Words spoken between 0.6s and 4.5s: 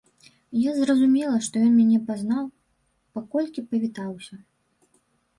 зразумела, што ён мяне пазнаў, паколькі павітаўся.